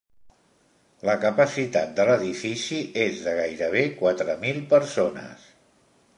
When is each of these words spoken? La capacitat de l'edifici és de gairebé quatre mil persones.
La 1.09 1.13
capacitat 1.25 1.93
de 1.99 2.07
l'edifici 2.11 2.81
és 3.05 3.21
de 3.27 3.37
gairebé 3.41 3.85
quatre 4.01 4.39
mil 4.47 4.65
persones. 4.75 5.49